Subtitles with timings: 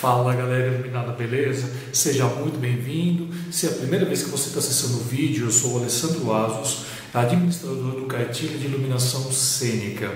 [0.00, 1.72] Fala galera iluminada, beleza?
[1.90, 3.28] Seja muito bem-vindo.
[3.50, 6.34] Se é a primeira vez que você está acessando o vídeo, eu sou o Alessandro
[6.34, 6.84] Asos,
[7.14, 10.12] administrador do Cartilha de Iluminação Cênica.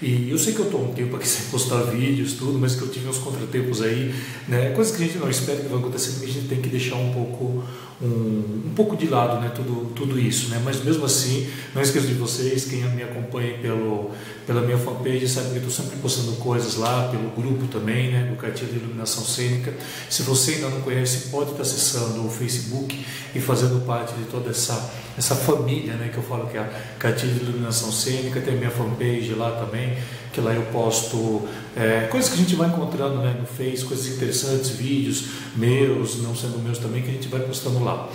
[0.00, 2.82] E eu sei que eu estou um tempo aqui sem postar vídeos, tudo, mas que
[2.82, 4.14] eu tive uns contratempos aí,
[4.46, 4.70] né?
[4.70, 6.94] Coisas que a gente não espera que vão acontecer, que a gente tem que deixar
[6.94, 7.64] um pouco
[8.00, 9.50] um, um pouco de lado, né?
[9.52, 10.62] Tudo, tudo isso, né?
[10.64, 14.12] Mas mesmo assim, não esqueça de vocês, quem me acompanha pelo,
[14.46, 18.28] pela minha fanpage sabe que eu estou sempre postando coisas lá, pelo grupo também, né?
[18.30, 19.74] Do Cartilha de Iluminação Cênica.
[20.08, 24.50] Se você ainda não conhece, pode estar acessando o Facebook e fazendo parte de toda
[24.50, 26.10] essa, essa família, né?
[26.12, 29.50] Que eu falo que é a Cartilha de Iluminação Cênica, tem a minha fanpage lá
[29.50, 29.98] também,
[30.32, 34.06] que lá eu posto é, coisas que a gente vai encontrando né, no Face, coisas
[34.06, 35.24] interessantes, vídeos
[35.56, 38.08] meus, não sendo meus também, que a gente vai postando lá.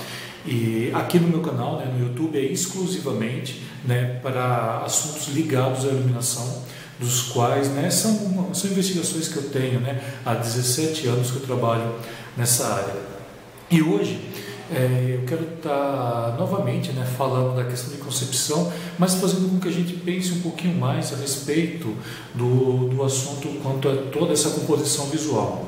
[0.45, 5.87] E aqui no meu canal, né, no YouTube, é exclusivamente né, para assuntos ligados à
[5.89, 6.63] iluminação,
[6.99, 11.41] dos quais né, são, são investigações que eu tenho né, há 17 anos que eu
[11.41, 11.95] trabalho
[12.37, 12.95] nessa área.
[13.69, 14.19] E hoje
[14.71, 19.67] é, eu quero estar novamente né, falando da questão de concepção, mas fazendo com que
[19.67, 21.93] a gente pense um pouquinho mais a respeito
[22.33, 25.67] do, do assunto quanto a toda essa composição visual.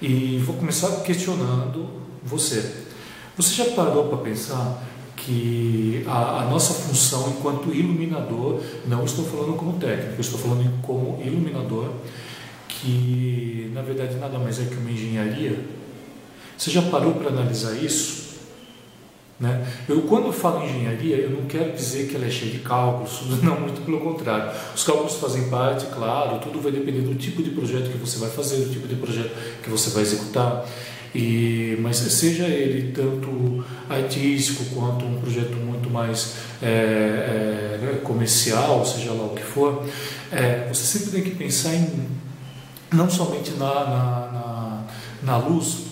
[0.00, 1.88] E vou começar questionando
[2.22, 2.84] você.
[3.36, 4.84] Você já parou para pensar
[5.24, 11.20] que a, a, nossa função enquanto iluminador, não estou falando como técnico, estou falando como
[11.22, 11.90] iluminador,
[12.68, 15.58] que na verdade nada mais é que uma engenharia?
[16.56, 18.28] Você já parou para analisar isso?
[19.38, 19.64] Né?
[19.88, 23.60] Eu, quando falo engenharia, eu não quero dizer que ela é cheia de cálculos, não,
[23.60, 24.50] muito pelo contrário.
[24.74, 28.30] Os cálculos fazem parte, claro, tudo vai depender do tipo de projeto que você vai
[28.30, 29.30] fazer, do tipo de projeto
[29.62, 30.64] que você vai executar.
[31.18, 38.86] E, mas seja ele tanto artístico quanto um projeto muito mais é, é, né, comercial,
[38.86, 39.84] seja lá o que for,
[40.30, 42.06] é, você sempre tem que pensar em
[42.92, 44.84] não somente na, na, na,
[45.24, 45.87] na luz,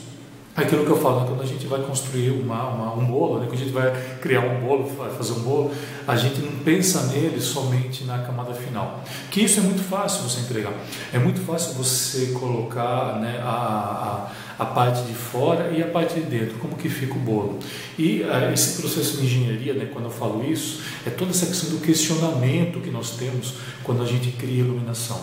[0.57, 3.61] aquilo que eu falo, quando a gente vai construir uma, uma, um bolo, né, quando
[3.61, 5.71] a gente vai criar um bolo, fazer um bolo,
[6.07, 9.05] a gente não pensa nele somente na camada final.
[9.31, 10.73] Que isso é muito fácil você entregar.
[11.13, 16.15] É muito fácil você colocar né, a, a, a parte de fora e a parte
[16.15, 17.59] de dentro, como que fica o bolo.
[17.99, 21.69] E uh, esse processo de engenharia, né, quando eu falo isso, é toda essa questão
[21.71, 25.21] do questionamento que nós temos quando a gente cria iluminação.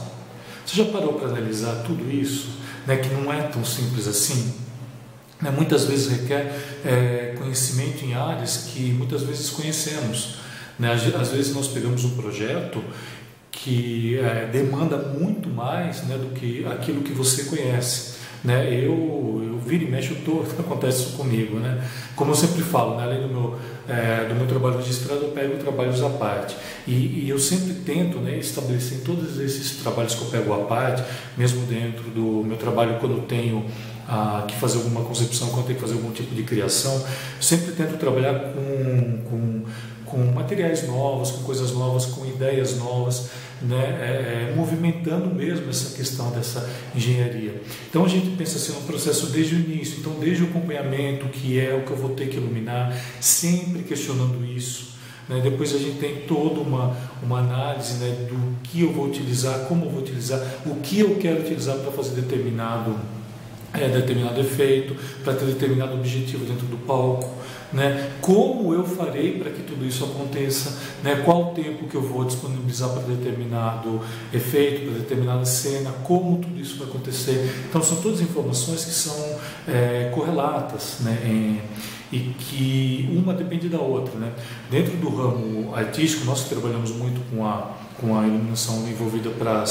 [0.64, 2.62] Você já parou para analisar tudo isso?
[2.86, 4.63] Né, que não é tão simples assim?
[5.44, 6.56] Né, muitas vezes requer
[6.86, 10.38] é, conhecimento em áreas que muitas vezes conhecemos.
[10.80, 10.92] Né?
[10.92, 12.82] Às vezes nós pegamos um projeto
[13.52, 18.14] que é, demanda muito mais né, do que aquilo que você conhece.
[18.44, 18.74] Né?
[18.74, 21.60] Eu, eu viro e mexo todo, acontece isso comigo.
[21.60, 21.88] Né?
[22.16, 25.58] Como eu sempre falo, né, além do meu, é, do meu trabalho registrado, eu pego
[25.58, 26.56] trabalhos à parte.
[26.88, 30.66] E, e eu sempre tento né, estabelecer em todos esses trabalhos que eu pego à
[30.66, 31.04] parte,
[31.38, 33.66] mesmo dentro do meu trabalho, quando eu tenho
[34.48, 37.04] que fazer alguma concepção, quando tem que fazer algum tipo de criação,
[37.40, 39.64] sempre tento trabalhar com, com,
[40.06, 43.30] com materiais novos, com coisas novas, com ideias novas,
[43.62, 47.62] né, é, é, movimentando mesmo essa questão dessa engenharia.
[47.90, 51.60] Então a gente pensa assim, um processo desde o início, então desde o acompanhamento, que
[51.60, 54.94] é o que eu vou ter que iluminar, sempre questionando isso.
[55.30, 55.40] Né?
[55.42, 59.86] Depois a gente tem toda uma, uma análise né, do que eu vou utilizar, como
[59.86, 62.96] eu vou utilizar, o que eu quero utilizar para fazer determinado
[63.74, 67.30] é, determinado efeito, para ter determinado objetivo dentro do palco,
[67.72, 68.12] né?
[68.22, 71.24] Como eu farei para que tudo isso aconteça, né?
[71.26, 74.00] Qual o tempo que eu vou disponibilizar para determinado
[74.32, 77.52] efeito, para determinada cena, como tudo isso vai acontecer.
[77.68, 81.62] Então são todas informações que são é, correlatas, né?
[82.12, 84.32] E que uma depende da outra, né?
[84.70, 89.64] Dentro do ramo artístico nós trabalhamos muito com a com a iluminação envolvida para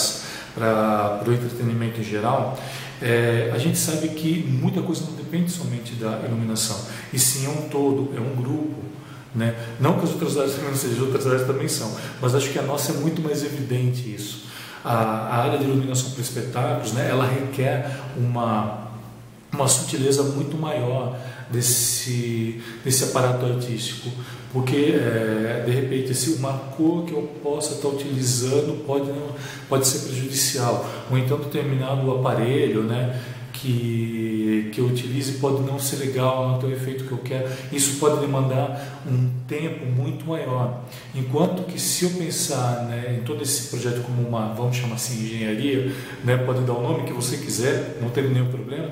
[0.54, 2.58] para o entretenimento em geral
[3.02, 6.78] é, a gente sabe que muita coisa não depende somente da iluminação,
[7.12, 8.80] e sim é um todo, é um grupo.
[9.34, 9.54] Né?
[9.80, 12.58] Não que as outras áreas também não sejam, outras áreas também são, mas acho que
[12.58, 14.44] a nossa é muito mais evidente isso.
[14.84, 18.88] A, a área de iluminação para espetáculos, né, ela requer uma,
[19.52, 21.16] uma sutileza muito maior
[21.52, 24.10] desse, desse aparato artístico,
[24.52, 29.10] porque é, de repente se uma cor que eu possa estar utilizando pode
[29.68, 33.20] pode ser prejudicial, ou então determinado aparelho, né,
[33.62, 37.48] que, que eu utilize pode não ser legal, não ter o efeito que eu quero.
[37.72, 40.82] Isso pode demandar um tempo muito maior.
[41.14, 45.22] Enquanto que se eu pensar né, em todo esse projeto como uma, vamos chamar assim,
[45.22, 45.92] engenharia,
[46.24, 48.90] né, pode dar o nome que você quiser, não tem nenhum problema,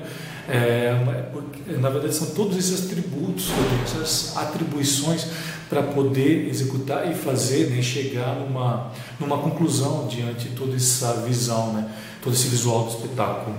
[0.48, 0.94] é,
[1.32, 3.50] porque, na verdade, são todos esses atributos,
[3.84, 5.26] essas atribuições
[5.68, 11.72] para poder executar e fazer, né, chegar numa, numa conclusão diante de toda essa visão,
[11.72, 11.90] né,
[12.22, 13.56] todo esse visual do espetáculo.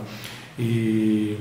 [0.57, 1.38] E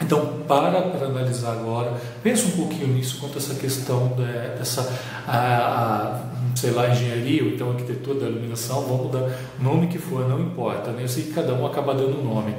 [0.00, 4.88] então, para para analisar agora, pensa um pouquinho nisso quanto a essa questão dessa,
[5.26, 6.20] a, a,
[6.54, 10.92] sei lá, engenharia ou então arquitetura da iluminação, vamos dar nome que for, não importa,
[10.92, 11.02] né?
[11.02, 12.54] Eu sei que cada um acaba dando um nome.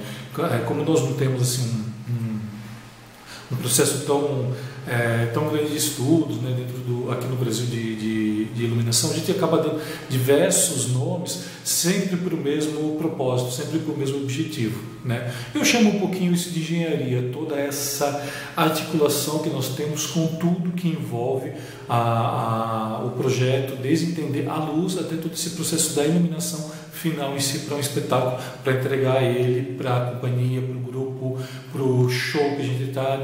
[0.54, 2.40] É, como nós não temos assim um,
[3.54, 4.52] um processo tão
[4.90, 9.12] é, tão grande de estudos né, dentro do, aqui no Brasil de, de, de, iluminação,
[9.12, 14.18] a gente acaba dando diversos nomes sempre para o mesmo propósito, sempre para o mesmo
[14.24, 14.82] objetivo.
[15.06, 15.32] Né?
[15.54, 20.72] Eu chamo um pouquinho isso de engenharia, toda essa articulação que nós temos com tudo
[20.72, 21.52] que envolve
[21.88, 27.36] a, a, o projeto, desde entender a luz até todo esse processo da iluminação final
[27.36, 31.40] em si para um espetáculo, para entregar ele para a companhia, para o grupo,
[31.72, 33.18] para o show que a gente está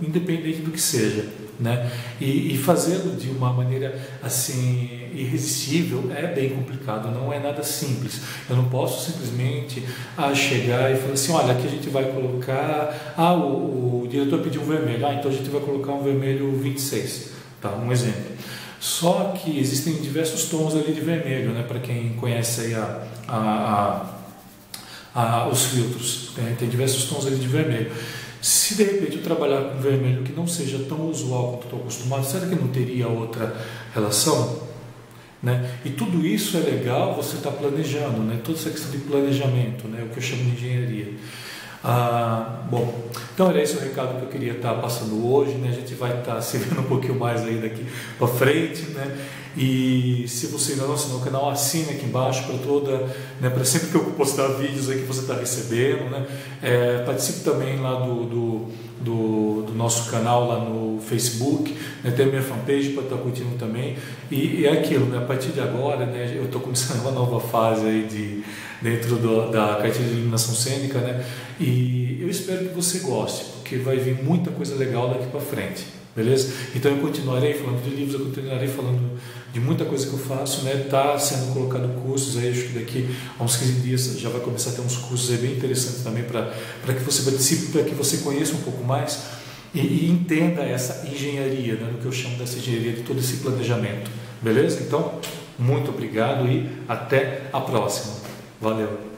[0.00, 1.26] independente do que seja,
[1.58, 1.90] né?
[2.20, 8.20] E, e fazê-lo de uma maneira assim irresistível é bem complicado, não é nada simples.
[8.48, 9.82] Eu não posso simplesmente
[10.16, 14.40] ah, chegar e falar assim, olha, aqui a gente vai colocar, ah, o, o diretor
[14.40, 17.70] pediu um vermelho, ah, então a gente vai colocar um vermelho 26, tá?
[17.70, 18.36] Um exemplo.
[18.78, 21.64] Só que existem diversos tons ali de vermelho, né?
[21.66, 24.06] Para quem conhece a, a,
[25.14, 27.90] a, a os filtros, tem, tem diversos tons ali de vermelho.
[28.66, 32.26] Se de repente eu trabalhar com vermelho que não seja tão usual quanto estou acostumado,
[32.26, 33.54] será que não teria outra
[33.94, 34.60] relação?
[35.40, 35.70] Né?
[35.84, 38.40] E tudo isso é legal você estar tá planejando, né?
[38.42, 40.02] toda essa questão de planejamento, né?
[40.02, 41.12] o que eu chamo de engenharia.
[41.84, 45.52] Ah, bom, então era esse o recado que eu queria estar tá passando hoje.
[45.52, 45.68] Né?
[45.68, 47.86] A gente vai estar tá se vendo um pouquinho mais aí daqui
[48.18, 48.82] para frente.
[48.90, 49.16] Né?
[49.56, 53.06] E se você ainda não assinou o canal, assine aqui embaixo para toda,
[53.40, 56.10] né, para sempre que eu postar vídeos aí que você está recebendo.
[56.10, 56.26] Né?
[56.62, 58.66] É, participe também lá do, do,
[59.00, 61.74] do, do, nosso canal lá no Facebook,
[62.04, 62.10] né?
[62.10, 63.96] tem a minha fanpage para estar tá curtindo também.
[64.30, 65.18] E, e, é aquilo, né?
[65.18, 68.44] a partir de agora né, eu estou começando uma nova fase aí de,
[68.82, 71.24] dentro do, da cartilha de iluminação cênica, né?
[71.58, 75.96] e eu espero que você goste, porque vai vir muita coisa legal daqui para frente.
[76.16, 76.50] Beleza?
[76.74, 79.20] Então eu continuarei falando de livros, eu continuarei falando
[79.52, 80.84] de muita coisa que eu faço, né?
[80.86, 84.70] Está sendo colocado cursos aí, acho que daqui a uns 15 dias já vai começar
[84.70, 88.18] a ter uns cursos aí bem interessantes também para que você participe, para que você
[88.18, 89.24] conheça um pouco mais
[89.74, 91.90] e, e entenda essa engenharia, né?
[91.92, 94.10] No que eu chamo dessa engenharia de todo esse planejamento.
[94.40, 94.80] Beleza?
[94.80, 95.20] Então,
[95.58, 98.14] muito obrigado e até a próxima.
[98.58, 99.15] Valeu!